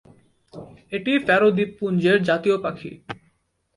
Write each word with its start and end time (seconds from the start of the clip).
এটি 0.93 1.11
ফ্যারো 1.25 1.49
দ্বীপপুঞ্জের 1.51 2.17
জাতীয় 2.23 2.57
পাখি। 2.57 2.91